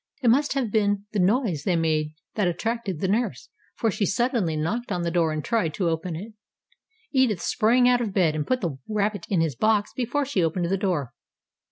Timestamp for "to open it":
5.75-6.33